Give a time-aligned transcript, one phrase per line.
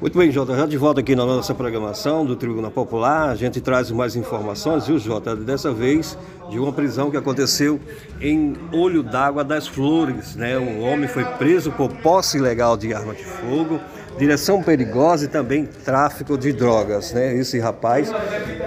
[0.00, 3.60] Muito bem, Jota, já de volta aqui na nossa programação do Tribunal Popular, a gente
[3.60, 5.36] traz mais informações, viu, Jota?
[5.36, 6.16] Dessa vez
[6.48, 7.78] de uma prisão que aconteceu
[8.18, 10.58] em Olho d'Água das Flores, né?
[10.58, 13.78] Um homem foi preso por posse ilegal de arma de fogo,
[14.18, 17.36] direção perigosa e também tráfico de drogas, né?
[17.36, 18.10] Esse rapaz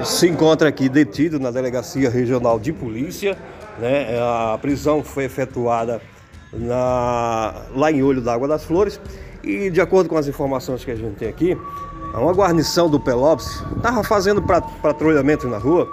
[0.05, 3.35] se encontra aqui detido na Delegacia Regional de Polícia,
[3.79, 4.19] né?
[4.21, 5.99] A prisão foi efetuada
[6.53, 9.01] na, lá em Olho d'Água das Flores
[9.43, 11.57] e de acordo com as informações que a gente tem aqui,
[12.13, 15.89] uma guarnição do Pelopes estava fazendo patrulhamento na rua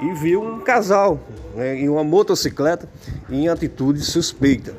[0.00, 1.18] e viu um casal
[1.54, 2.88] né, em uma motocicleta
[3.30, 4.74] em atitude suspeita.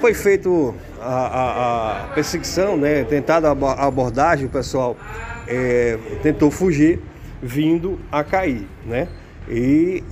[0.00, 4.96] Foi feito a, a, a perseguição, né, tentada a abordagem, o pessoal
[5.46, 7.00] é, tentou fugir,
[7.42, 9.08] vindo a cair, né?
[9.48, 10.04] E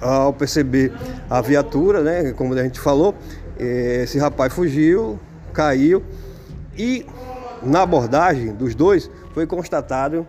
[0.00, 0.92] ao perceber
[1.30, 3.14] a viatura, né, como a gente falou,
[3.58, 5.18] é, esse rapaz fugiu,
[5.52, 6.02] caiu
[6.76, 7.06] e
[7.62, 10.26] na abordagem dos dois foi constatado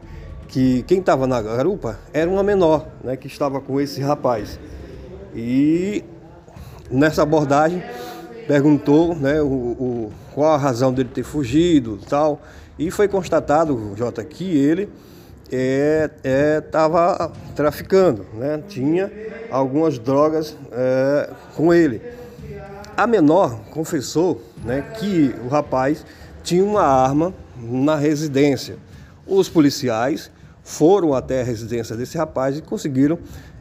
[0.47, 4.59] que quem estava na garupa era uma menor, né, que estava com esse rapaz.
[5.35, 6.03] E
[6.91, 7.81] nessa abordagem
[8.47, 12.39] perguntou né, o, o, qual a razão dele ter fugido tal.
[12.77, 14.89] E foi constatado, Jota, que ele
[15.49, 18.61] estava é, é, traficando, né?
[18.67, 19.11] tinha
[19.51, 22.01] algumas drogas é, com ele.
[22.95, 26.05] A menor confessou né, que o rapaz
[26.43, 28.77] tinha uma arma na residência.
[29.25, 30.29] Os policiais
[30.63, 33.17] foram até a residência desse rapaz e conseguiram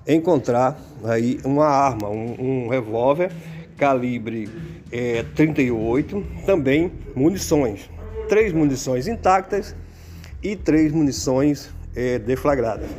[0.07, 3.33] encontrar aí uma arma, um, um revólver
[3.79, 4.51] calibre
[4.91, 7.89] é, 38, também munições,
[8.29, 9.75] três munições intactas
[10.43, 12.91] e três munições é, deflagradas.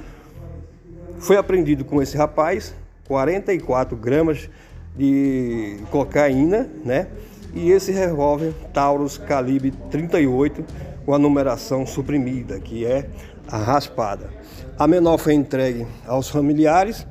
[1.20, 2.74] Foi apreendido com esse rapaz
[3.08, 4.50] 44 gramas
[4.96, 7.08] de cocaína, né?
[7.54, 10.64] E esse revólver Taurus calibre 38
[11.06, 13.08] com a numeração suprimida, que é
[13.48, 14.30] a raspada.
[14.78, 17.06] A menor foi entregue aos familiares,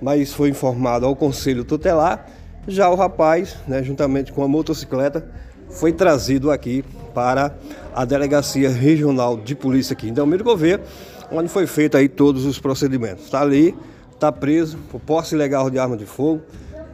[0.00, 2.26] mas foi informado ao conselho tutelar.
[2.66, 5.28] Já o rapaz, né, juntamente com a motocicleta,
[5.68, 6.84] foi trazido aqui
[7.14, 7.54] para
[7.94, 10.80] a Delegacia Regional de Polícia aqui em Delmiro Gouveia,
[11.30, 13.24] onde foi feito aí todos os procedimentos.
[13.24, 13.74] Está ali,
[14.12, 16.42] está preso por posse ilegal de arma de fogo,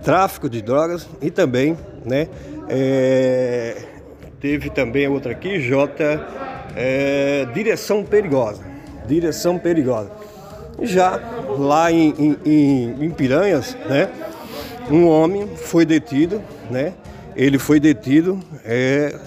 [0.02, 2.28] tráfico de drogas e também, né,
[2.68, 3.76] é,
[4.40, 6.20] teve também outra aqui, J,
[6.76, 8.62] é, direção perigosa,
[9.06, 10.10] direção perigosa.
[10.80, 11.20] Já
[11.58, 14.08] lá em, em, em Piranhas, né,
[14.90, 16.94] um homem foi detido, né,
[17.34, 19.18] ele foi detido é,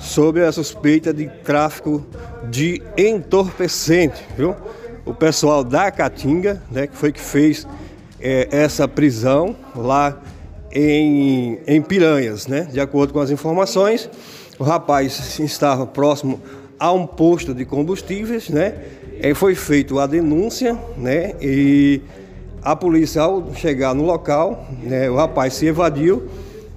[0.00, 2.04] sob a suspeita de tráfico
[2.50, 4.54] de entorpecente, viu?
[5.04, 7.66] O pessoal da Caatinga, né, que foi que fez
[8.24, 10.18] é, essa prisão lá
[10.72, 12.66] em, em Piranhas, né?
[12.72, 14.08] De acordo com as informações,
[14.58, 16.40] o rapaz estava próximo
[16.78, 18.74] a um posto de combustíveis, né?
[19.22, 21.34] E foi feita a denúncia, né?
[21.40, 22.00] E
[22.62, 26.28] a polícia, ao chegar no local, né, o rapaz se evadiu,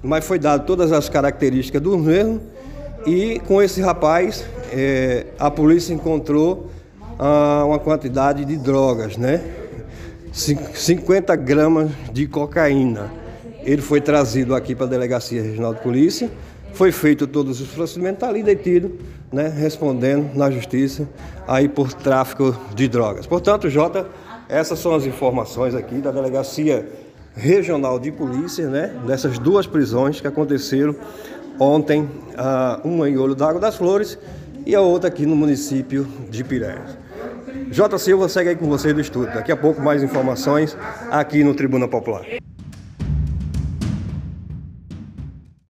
[0.02, 2.42] mas foi dado todas as características do mesmo.
[3.06, 6.68] E com esse rapaz, é, a polícia encontrou
[7.18, 9.42] ah, uma quantidade de drogas, né?
[10.38, 13.10] 50 gramas de cocaína.
[13.64, 16.30] Ele foi trazido aqui para a Delegacia Regional de Polícia,
[16.72, 18.92] foi feito todos os procedimentos, está ali detido,
[19.32, 21.08] né, respondendo na justiça
[21.46, 23.26] aí por tráfico de drogas.
[23.26, 24.06] Portanto, Jota,
[24.48, 26.86] essas são as informações aqui da Delegacia
[27.34, 30.94] Regional de Polícia, né, dessas duas prisões que aconteceram
[31.58, 32.08] ontem,
[32.84, 34.16] uma em Olho d'Água das Flores
[34.64, 36.96] e a outra aqui no município de Piranhas.
[37.70, 37.98] J.
[37.98, 39.26] Silva segue aí com vocês do estudo.
[39.26, 40.76] Daqui a pouco mais informações
[41.10, 42.24] aqui no Tribuna Popular.